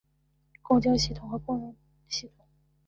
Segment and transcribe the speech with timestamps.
[0.63, 1.75] 共晶系统或共熔
[2.07, 2.43] 系统。